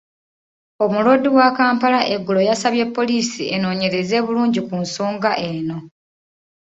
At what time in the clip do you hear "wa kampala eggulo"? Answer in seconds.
1.37-2.39